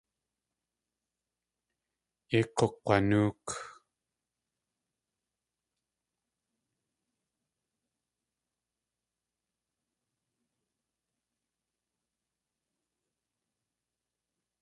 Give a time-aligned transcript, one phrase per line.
[2.31, 3.47] Yéi k̲ukg̲wanóok.